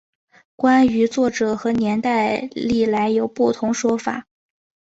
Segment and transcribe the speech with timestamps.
[0.55, 4.25] 关于作者和年代历来有不同说法。